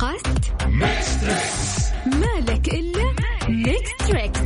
[0.00, 0.44] قصد
[2.06, 3.14] مالك إلا
[3.48, 4.40] Mix Trix.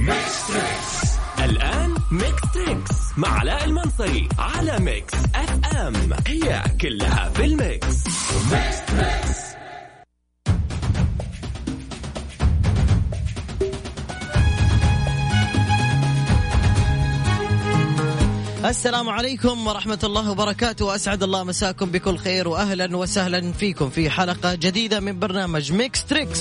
[1.45, 5.93] الآن Mix Trix مع علاء المنصري على Mix FM.
[18.65, 20.85] السلام عليكم ورحمة الله وبركاته.
[20.85, 26.41] وأسعد الله مساكم بكل خير وأهلا وسهلا فيكم في حلقة جديدة من برنامج Mix Trix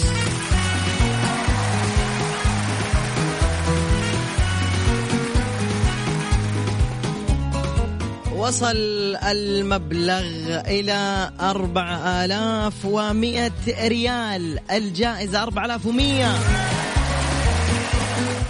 [8.38, 8.76] وصل
[9.24, 10.24] المبلغ
[10.68, 14.60] إلى أربع آلاف ومئة ريال.
[14.72, 16.73] الجائزة أربع آلاف ومئة.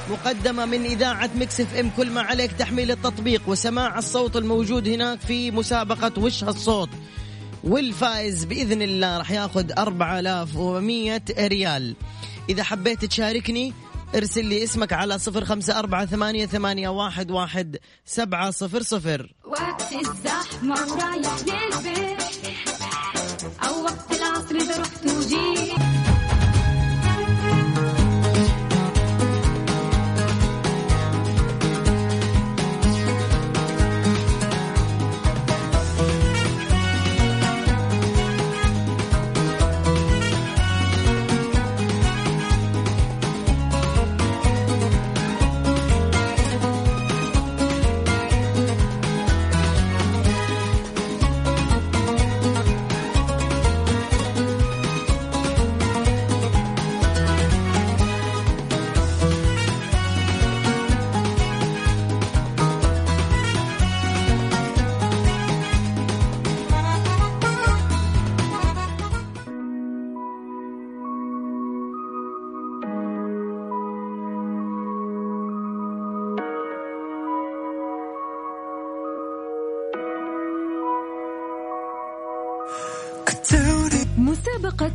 [0.10, 1.90] مقدمة من إذاعة Mix FM.
[1.98, 6.90] كل ما عليك تحميل التطبيق وسماع الصوت الموجود هناك في مسابقة وش هالصوت؟
[7.64, 11.96] والفائز بإذن الله راح ياخذ 4100 ريال.
[12.50, 13.74] إذا حبيت تشاركني
[14.16, 19.34] ارسل لي اسمك على صفر خمسة أربعة ثمانية, ثمانية واحد, واحد سبعة صفر صفر.
[19.46, 22.33] وقت الزحمة ورايح للبيت.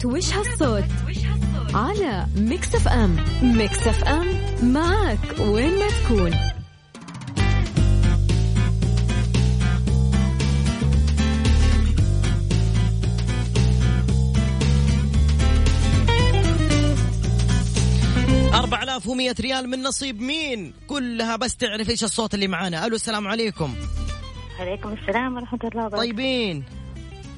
[0.05, 0.85] وش هالصوت
[1.75, 3.17] على Mix FM.
[3.43, 4.27] Mix FM
[4.63, 6.33] معك وين ما تكون.
[18.55, 22.87] أربع آلاف ومئة ريال من نصيب مين؟ كلها بس تعرف إيش الصوت اللي معانا.
[22.87, 23.75] ألو السلام عليكم.
[24.61, 26.07] عليكم السلام ورحمة الله وبركاته.
[26.07, 26.65] طيبين.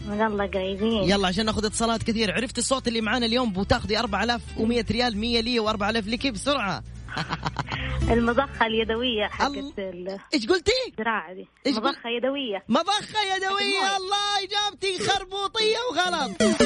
[0.08, 1.10] من الله قريبين.
[1.10, 2.32] يلا عشان ناخذ اتصالات كثير.
[2.32, 6.82] عرفت الصوت اللي معانا اليوم؟ بتاخذي 4100 ريال 100 لي و4000 لك بسرعة.
[8.10, 11.48] المضخة اليدوية حقت ال- إيش قلتي؟ الزراعة دي.
[11.66, 12.64] إيش مضخة يدوية.
[12.68, 13.96] مضخة يدوية.
[13.96, 16.42] الله إجابتي خربوطية وغلط.
[16.42, 16.62] حق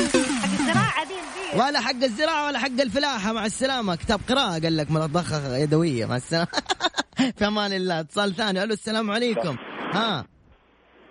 [0.61, 1.63] الزراعة دي البيت.
[1.67, 3.33] ولا حق الزراعة ولا حق الفلاحة.
[3.33, 3.95] مع السلامة.
[3.97, 6.07] كتاب قراءة قال لك مضخة يدوية.
[6.07, 6.49] مع السلامة.
[7.39, 8.01] في أمان الله.
[8.01, 8.63] اتصال ثاني.
[8.63, 9.57] ألو السلام عليكم.
[9.93, 10.27] ها.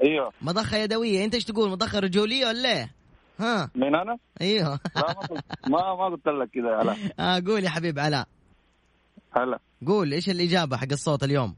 [0.04, 0.32] أيوه.
[0.42, 1.26] مضخة يدوية.
[1.26, 2.92] انت إيش تقول مضخة رجولية ولا إيه؟
[3.40, 3.72] ها.
[3.76, 4.80] مين أنا؟ أيوه.
[5.68, 6.96] ما ما قلت لك كذا هلا.
[7.20, 8.28] آه قول يا حبيب علاء
[9.32, 9.60] هلا.
[9.88, 11.56] قول إيش الإجابة حق الصوت اليوم؟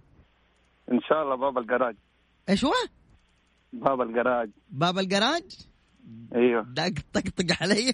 [0.91, 1.95] إن شاء الله باب الجراج.
[2.49, 2.73] إيش هو؟
[3.73, 4.49] باب الجراج.
[4.69, 5.43] باب الجراج؟
[6.35, 6.65] أيوه.
[6.67, 7.93] دق طقطق علي.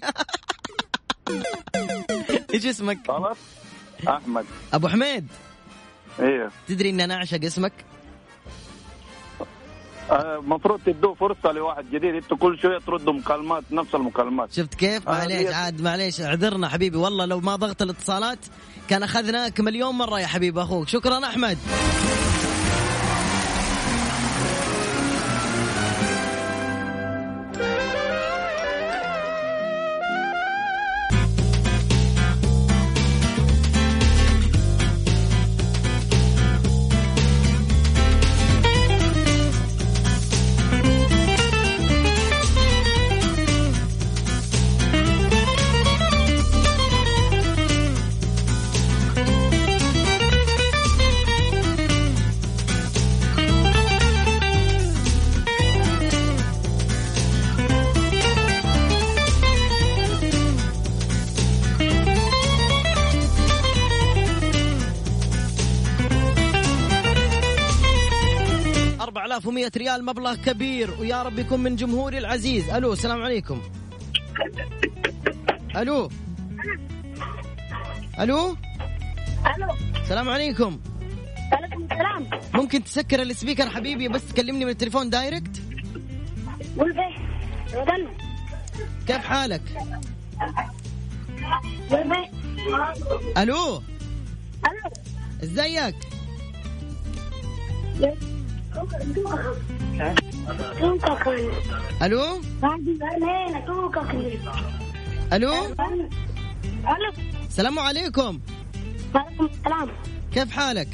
[2.54, 3.36] إيش اسمك؟ غلط
[4.08, 4.44] أحمد.
[4.72, 5.28] أبو حميد.
[6.20, 6.50] أيوه.
[6.68, 7.72] تدري إن أنا أعشق اسمك؟
[10.10, 12.14] المفروض تدوا فرصة لواحد جديد.
[12.14, 14.52] أنتوا كل شوية تردوا مكالمات نفس المكالمات.
[14.52, 16.20] شفت كيف؟ آه، معليش هي- عاد معليش.
[16.20, 16.96] اعذرنا حبيبي.
[16.96, 18.38] والله لو ما ضغط الاتصالات
[18.88, 20.88] كان أخذناك مليون مرة يا حبيب أخوك.
[20.88, 21.58] شكرا أحمد.
[69.52, 72.70] أربع آلاف ومئة ريال مبلغ كبير ويا رب يكون من جمهوري العزيز.
[72.70, 73.62] ألو السلام عليكم.
[75.76, 76.10] ألو.
[78.20, 78.56] ألو.
[79.56, 79.68] ألو.
[80.02, 80.80] السلام عليكم.
[81.52, 82.30] عليكم السلام.
[82.54, 85.62] ممكن تسكر ال speaker حبيبي بس تكلمني من التليفون direct؟
[89.06, 89.62] كيف حالك؟
[93.38, 93.82] ألو.
[94.66, 94.90] ألو.
[95.42, 95.96] إزيك؟
[102.02, 102.22] ألو؟
[105.32, 105.52] ألو؟
[107.48, 108.40] السلام عليكم.
[109.14, 109.88] وعليكم السلام
[110.32, 110.88] كيف حالك؟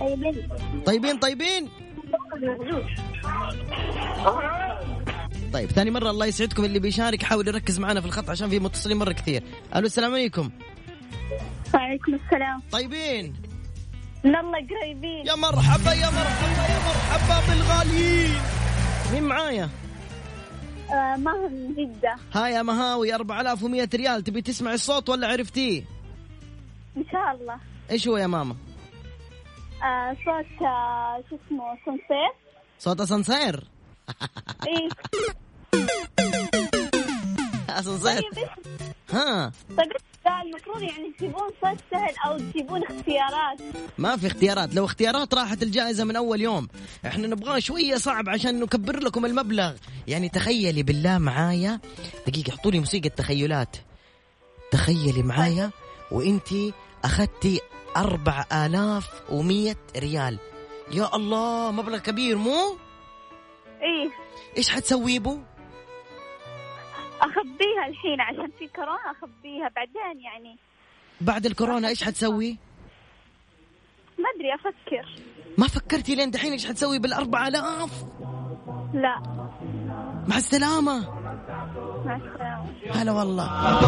[0.00, 0.48] طيبين
[0.86, 1.68] طيبين طيبين؟
[5.52, 8.96] طيب ثاني مرة الله يسعدكم اللي بيشارك حاول يركز معنا في الخط عشان في متصلين
[8.96, 9.42] مرة كثير.
[9.76, 10.50] ألو السلام عليكم.
[11.74, 12.62] وعليكم السلام.
[12.72, 13.49] طيبين؟
[14.24, 15.26] من الله قريبين.
[15.26, 18.40] يا مرحبا يا مرحبا يا مرحبا بالغاليين.
[19.12, 19.68] مين معايا؟
[20.92, 22.16] آه من جدة.
[22.32, 24.24] هاي يا مهاوي 4100 ريال.
[24.24, 25.84] تبي تسمع الصوت ولا عرفتيه؟
[26.96, 27.56] إن شاء الله.
[27.90, 28.56] إيش هو يا ماما؟
[29.82, 32.32] آه صوت آه شو اسمه سنسير
[32.78, 33.64] صوت اسانسير
[34.66, 34.88] إيه
[37.68, 38.48] اسانسير طيب إيش؟
[39.12, 39.52] ها.
[39.76, 43.60] طيب إيش ده المفروض يعني تجيبون صوت سهل أو تجيبون اختيارات.
[43.98, 44.74] ما في اختيارات.
[44.74, 46.68] لو اختيارات راحت الجائزة من أول يوم.
[47.06, 49.72] إحنا نبغاه شوية صعب عشان نكبر لكم المبلغ.
[50.06, 51.80] يعني تخيلي بالله معايا.
[52.26, 53.76] دقيقة حطوا لي موسيقى تخيلات
[54.70, 55.70] تخيلي معايا
[56.10, 56.72] وانتي
[57.96, 60.38] أربع آلاف ومية ريال.
[60.92, 62.76] يا الله مبلغ كبير مو؟
[63.82, 64.10] إيه.
[64.56, 65.38] إيش حتسوي بو
[67.20, 70.58] أخبيها الحين عشان في كورونا أخبيها بعدين يعني.
[71.20, 72.58] بعد الكورونا إيش حتسوي؟
[74.18, 75.22] ما أدري أفكر.
[75.58, 78.04] ما فكرتي لين دحين إيش حتسوي بالأربع آلاف؟
[78.94, 79.22] لا.
[80.28, 81.10] مع السلامة.
[82.04, 83.02] مع السلامة.
[83.02, 83.78] هلا والله.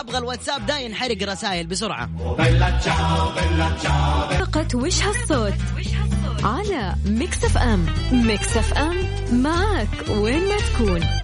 [0.00, 2.10] أبغى الواتساب ده ينحرق رسائل بسرعة.
[4.38, 5.54] فقط وش هالصوت؟
[6.44, 7.86] على Mix FM.
[8.12, 8.96] Mix FM
[9.32, 11.23] معك وين ما تكون.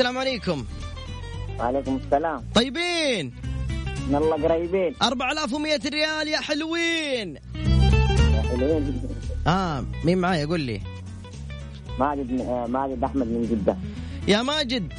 [0.00, 0.64] السلام عليكم.
[1.58, 2.44] وعليكم السلام.
[2.54, 3.32] طيبين.
[4.08, 4.94] من الله قريبين.
[5.02, 7.36] 4100 ريال يا حلوين.
[8.34, 9.02] يا حلوين.
[9.46, 10.80] آه مين معايا؟ قول لي.
[11.98, 13.76] ماجد آه، ماجد أحمد من جدة.
[14.28, 14.92] يا ماجد.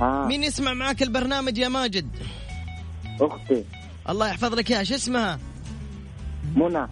[0.00, 0.26] ها.
[0.26, 2.08] مين يسمع معك البرنامج يا ماجد؟
[3.20, 3.64] أختي.
[4.08, 5.38] الله يحفظ لك اياها شو اسمها؟
[6.56, 6.86] منى.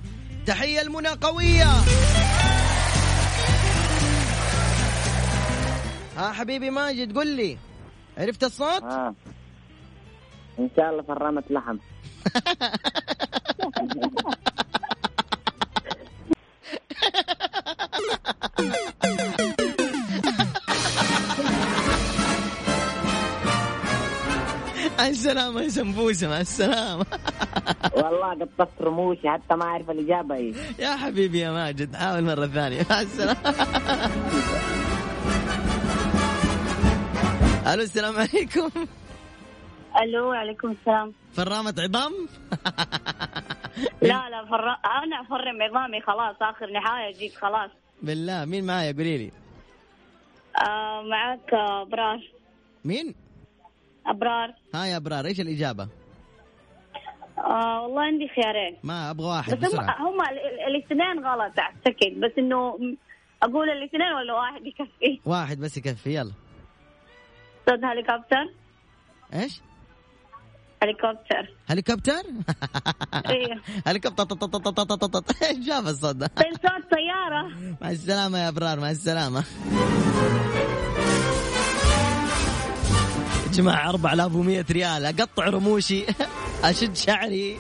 [0.47, 1.69] تحية المنى قوية.
[6.19, 7.59] ها حبيبي ماجد قل لي.
[8.19, 9.15] عرفت الصوت؟ ها
[10.59, 11.77] إن شاء الله فرمت لحم
[24.99, 27.07] مع السلامة يا سمبوسه مع السلامة.
[27.95, 32.87] والله قطست رموشي حتى ما أعرف الإجابة إيه يا حبيبي يا ماجد حاول مرة ثانية
[32.91, 33.55] مع السلامة.
[37.69, 38.71] ألو السلام عليكم.
[40.03, 41.13] ألو وعليكم السلام.
[41.33, 42.13] فرامة عظام؟
[44.03, 44.69] لا لا فر...
[45.05, 47.71] أنا أفرم عظامي خلاص آخر نهاية جيت خلاص.
[48.03, 49.31] بالله مين معايا؟ قولي لي.
[50.69, 52.21] آه معك أبرار.
[52.85, 53.15] مين؟
[54.07, 54.55] أبرار.
[54.75, 55.89] ها يا أبرار إيش الإجابة؟
[57.39, 58.77] آه والله عندي خيارين.
[58.85, 59.97] ما أبغى واحد بس هم بسرعة.
[60.09, 62.21] هم ال- الاثنين غلط أعتقد.
[62.21, 62.97] بس إنه م-
[63.43, 66.33] أقول الاثنين ولا واحد يكفي؟ واحد بس يكفي يلا.
[67.69, 68.53] صوت هليكوبتر؟
[69.35, 69.61] إيش؟
[70.83, 71.55] هليكوبتر.
[71.69, 72.23] هليكوبتر؟
[73.31, 73.63] إيه.
[73.87, 74.25] هليكوبتر.
[75.43, 77.49] إيش جاب الصوت ده؟ طيب صوت طيارة.
[77.83, 79.45] مع السلامة يا أبرار مع السلامة.
[83.47, 85.07] يا جماعة 4100 ريال.
[85.07, 86.05] أقطع رموشي.
[86.65, 87.57] أشد شعري.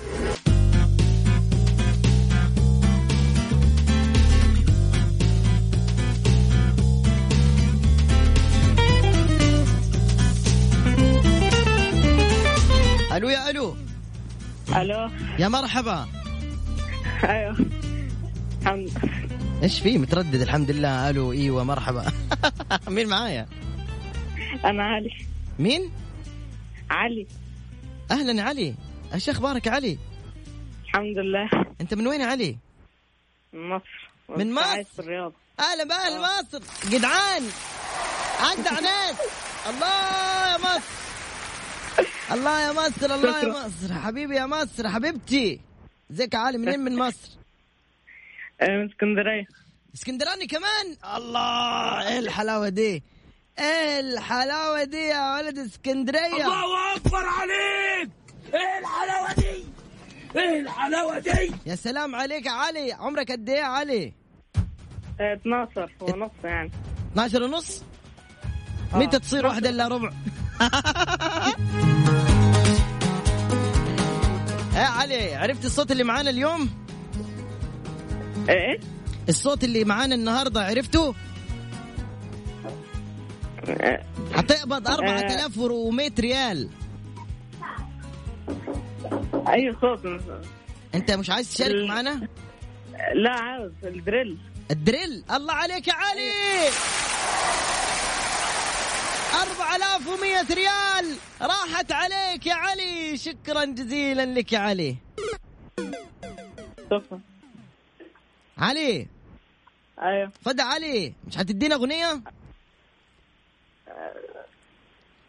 [14.77, 16.09] ألو؟ يا مرحبا.
[17.25, 17.57] أيوه.
[18.63, 18.91] الحمد
[19.63, 21.11] إيش في؟ متردد الحمد لله.
[21.11, 22.13] ألو إيوه مرحبا.
[22.89, 23.47] مين معايا؟
[24.65, 25.11] أنا علي.
[25.59, 25.91] مين؟
[26.91, 27.27] علي.
[28.11, 28.75] أهلا علي.
[29.15, 29.99] إيش أخبارك علي؟
[30.85, 31.49] الحمد لله.
[31.81, 32.57] أنت من وين يا علي؟
[33.53, 34.09] من مصر.
[34.29, 35.33] من مصر؟ الرياض.
[35.61, 36.61] أهلا باهل مصر
[36.91, 37.43] جدعان.
[38.41, 39.17] اجدع ناس
[39.69, 41.08] الله يا مصر.
[42.33, 43.95] الله يا مصر الله يا مصر.
[43.95, 45.61] حبيبي يا مصر حبيبتي.
[46.11, 47.29] ازيك يا علي منين من مصر؟
[48.63, 49.47] من اسكندرية.
[49.95, 53.03] اسكندراني كمان؟ الله إيه الحلاوة دي؟
[53.59, 58.11] إيه الحلاوة دي يا ولد اسكندرية؟ الله أكبر عليك!
[58.55, 59.65] إيه الحلاوة دي؟
[60.41, 62.93] إيه الحلاوة دي؟ يا سلام عليك يا علي.
[62.93, 64.13] عمرك قد إيه يا علي؟
[65.21, 66.71] 12 ونص يعني.
[67.13, 67.83] 12 ونص؟
[68.93, 70.11] متى تصير واحدة إلا ربع؟
[74.79, 76.71] يا علي عرفت الصوت اللي معانا اليوم؟
[78.49, 78.81] إيه؟
[79.29, 81.15] الصوت اللي معانا النهارده عرفته؟
[84.35, 86.69] حتقبض 4100 ريال.
[89.49, 90.01] أي صوت؟
[90.95, 92.29] أنت مش عايز تشارك معنا
[93.15, 94.39] لا عاوز الدريل.
[94.71, 96.31] الدريل؟ الله عليك يا علي!
[99.39, 101.17] 4100 ريال.
[101.43, 103.17] راحت عليك يا علي.
[103.17, 104.97] شكرا جزيلا لك يا علي.
[106.91, 107.21] شكرا.
[108.59, 109.07] علي.
[110.03, 110.33] أيوه.
[110.43, 111.15] فدا علي.
[111.27, 112.23] مش حتدينا أغنية؟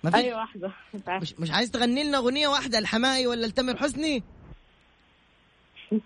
[0.04, 0.72] ما في اي واحدة.
[1.08, 4.24] مش مش عايز تغني لنا أغنية واحدة الحماي ولا لتامر حسني؟
[5.92, 6.01] مش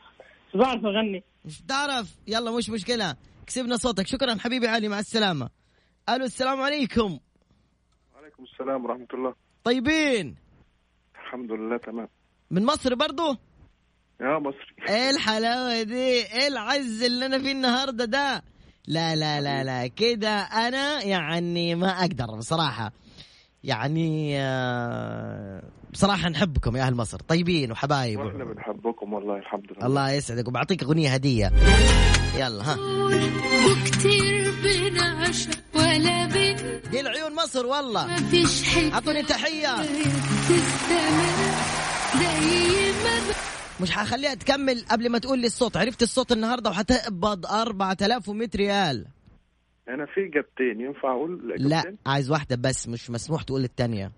[0.56, 1.24] بعرف أغني.
[1.46, 3.16] مش تعرف؟ يلا مش مشكلة.
[3.48, 4.08] كسبنا صوتك.
[4.08, 5.50] شكرا حبيبي علي مع السلامة.
[6.10, 7.20] ألو السلام عليكم.
[8.34, 9.34] وعليكم السلام ورحمة الله.
[9.64, 10.36] طيبين.
[11.16, 12.08] الحمد لله تمام.
[12.52, 13.36] من مصر برضو؟
[14.22, 14.76] يا مصري.
[14.90, 18.44] إيه الحلاوة دي؟ إيه العز اللي أنا فيه النهارده ده؟
[18.88, 22.92] لا لا لا لا كده أنا يعني ما أقدر بصراحة.
[23.64, 27.18] يعني آه، بصراحة نحبكم يا أهل مصر.
[27.20, 28.20] طيبين وحبايب.
[28.20, 29.86] وإحنا بنحبكم والله الحمد لله.
[29.86, 31.52] الله يسعدك وبعطيك أغنية هدية.
[32.36, 32.78] يلا ها.
[33.72, 36.26] وكتير بنعشق ولا
[36.94, 38.08] دي العيون مصر والله.
[38.08, 39.76] ما فيش حكاية أعطوني تحية.
[43.82, 45.78] مش حخليها تكمل قبل ما تقول لي الصوت.
[45.78, 49.06] عرفت الصوت النهارده وحتقبض 4100 ريال.
[49.90, 54.12] أنا في إجابتين ينفع أقول لا؟ عايز واحدة بس مش مسموح تقول الثانية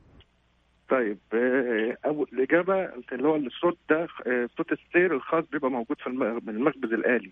[0.89, 2.74] طيب آه، اول الإجابة
[3.13, 6.08] اللي هو الصوت ده آه، صوت السير الخاص بيبقى موجود في
[6.50, 7.32] المخبز الآلي.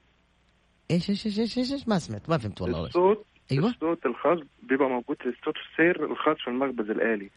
[0.92, 2.86] إيش إيش إيش إيش, إيش, إيش ما سمعت ما فهمت والله.
[2.86, 3.70] الصوت أيوه.
[3.70, 7.30] الصوت الخاص بيبقى موجود في صوت السير الخاص في المخبز الآلي.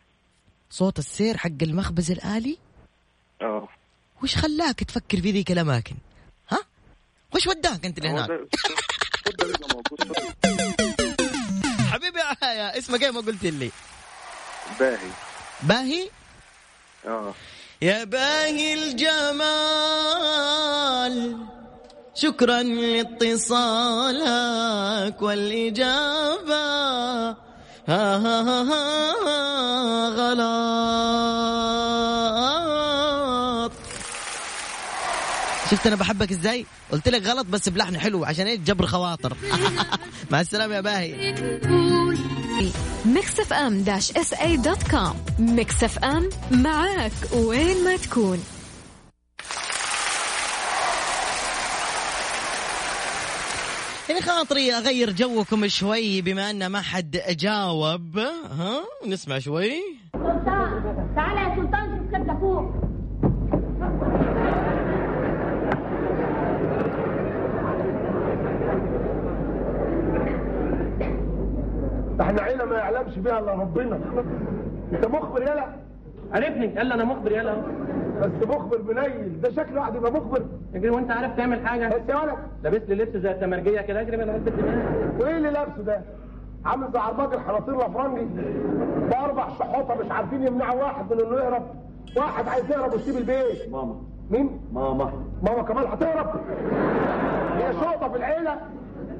[0.70, 2.58] صوت السير حق المخبز الآلي؟
[3.42, 3.68] آه.
[4.23, 5.94] وش خلاك تفكر في ذيك الأماكن؟
[6.50, 6.58] ها؟
[7.35, 8.30] وش وداك أنت لهناك
[11.90, 13.70] حبيبي يا- يا اسمك إيه ما قلت لي؟
[14.80, 15.11] باهي.
[15.62, 16.11] باهي؟
[17.06, 17.35] آه.
[17.82, 19.46] يا باهي الجمال.
[22.16, 24.23] شكرا لاتصالك
[25.23, 26.54] والإجابة.
[27.88, 30.56] ها ها ها ها غلط.
[35.70, 39.37] شفت أنا بحبك إزاي؟ قلت لك غلط بس بلحن حلو عشان إيه؟ جبر خواطر.
[40.30, 41.35] مع السلامة يا باهي.
[43.04, 45.25] Mix FM dash SA dot com.
[45.38, 48.44] Mix FM معاك وين ما تكون.
[54.16, 58.18] يعني خاطري أغير جوكم شوي بما أن ما حد جاوب.
[58.58, 59.73] ها؟ نسمع شوي.
[61.16, 62.70] تعالى يا سلطان شوف كبده فوق
[72.20, 74.00] إحنا عيله ما يعلمش بيها إلا ربنا.
[74.92, 75.76] انت مخبر يلا؟
[76.32, 77.62] عرفني يلا أنا مخبر يلا.
[78.23, 80.42] بس مخبر منيل ده شكل واحد يبقى مخبر.
[80.75, 84.16] اجري وانت عارف تعمل حاجة؟ بس يا ولد؟ لابس لي لبس زي التمرجية كده اجري
[84.16, 85.20] من علبه الدماغ.
[85.20, 86.00] وايه اللي لابسه ده؟
[86.64, 88.26] عامل زي عرباج الحناطير الأفرنجي.
[89.11, 91.62] باربع شحوطة مش عارفين يمنعوا واحد من إنه يهرب.
[92.16, 93.73] واحد عايز يهرب ويسيب البيت.
[93.73, 93.94] ماما.
[94.30, 95.12] مين؟ ماما.
[95.42, 96.26] ماما كمان هتهرب.
[97.56, 98.56] هي شرطه في العيلة.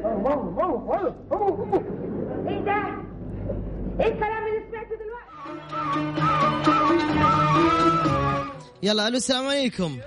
[0.05, 1.81] ماما ماما ماما ماما ماما
[2.49, 2.73] إيه ده؟
[4.01, 4.46] إيه الكلام
[8.87, 9.99] يلا ألو السلام عليكم.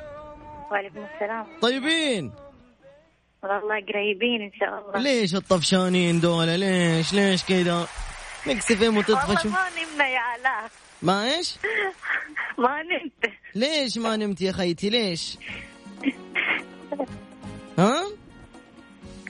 [0.72, 1.46] وعليكم السلام.
[1.62, 2.32] طيبين؟
[3.44, 5.00] والله قريبين إن شاء الله.
[5.02, 7.88] ليش الطفشانين دول؟ ليش ليش كذا؟
[8.48, 9.52] نكسفهم وتطفشوا.
[9.52, 10.72] والله ما نمنا يا علاء
[11.02, 11.56] ما إيش؟
[12.64, 13.34] ما نمت.
[13.56, 15.38] ليش ما نمت يا خيتي؟ ليش؟
[17.80, 18.04] ها؟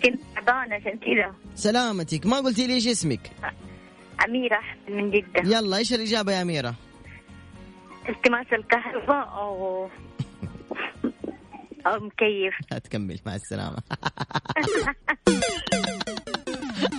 [0.03, 1.33] كنت تعبانة عشان كذا.
[1.55, 2.25] سلامتك.
[2.25, 3.31] ما قلتي لي إيش اسمك؟
[4.25, 5.57] أميرة أحسن من جدة.
[5.57, 6.75] يلا إيش الإجابة يا أميرة؟
[8.09, 9.89] التماس الكهرباء أو
[11.87, 12.53] أو مكيف.
[12.71, 13.77] لا تكمل مع السلامة.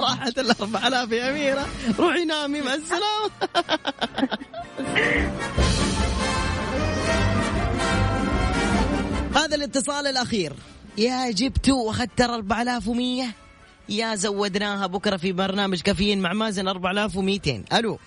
[0.01, 1.67] راحت ال 4000 يا أميرة.
[1.99, 3.31] روحي نامي مع السلامة.
[9.37, 10.53] هذا الاتصال الأخير.
[10.99, 13.25] يا جبتوا واخذت ترى 4100
[13.89, 17.99] يا زودناها بكرة في برنامج كافيين مع مازن 4200 ألو.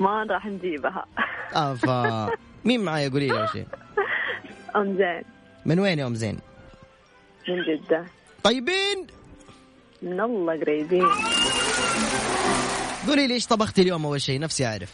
[0.00, 1.06] ما راح نجيبها.
[1.52, 2.30] أفا.
[2.64, 3.66] مين معايا؟ قولي لي أول شيء.
[4.76, 5.22] أم زين.
[5.66, 6.38] من وين يا أم زين؟
[7.48, 8.04] من جدة.
[8.42, 9.06] طيبين؟
[10.02, 11.08] من الله قريبين.
[13.08, 14.92] قولي لي إيش طبختي اليوم أول شيء؟ نفسي أعرف.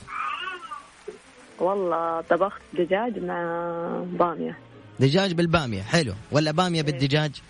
[1.58, 3.42] والله طبخت دجاج مع
[4.06, 4.58] بامية.
[5.00, 5.82] دجاج بالبامية.
[5.82, 6.14] حلو.
[6.32, 7.42] ولا بامية بالدجاج؟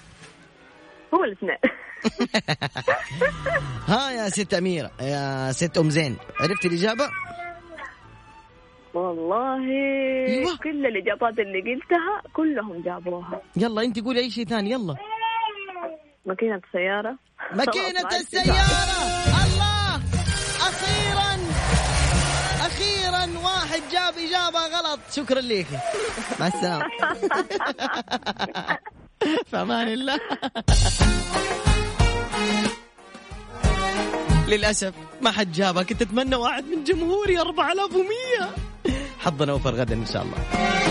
[1.14, 1.56] هو الاثنين.
[3.88, 6.16] ها يا ست أميرة يا ست أم زين.
[6.40, 7.11] عرفتي الإجابة؟
[8.94, 9.58] والله
[10.28, 10.56] أيوة.
[10.56, 13.40] كل الإجابات اللي قلتها كلهم جابوها.
[13.56, 14.96] يلا أنت قولي أي شيء ثاني يلا.
[16.26, 17.16] ماكينة سيارة
[17.54, 18.46] ماكينة السيارة.
[19.44, 19.96] الله!
[20.61, 21.30] أخيرا
[22.66, 25.00] أخيرا واحد جاب إجابة غلط.
[25.12, 25.66] شكرا لك.
[26.40, 26.84] مع السلامة.
[29.50, 30.20] في أمان الله.
[34.49, 35.82] للأسف ما حد جابها.
[35.82, 38.71] كنت أتمنى واحد من جمهوري 4100
[39.22, 40.72] حظنا أوفر غدا إن شاء الله.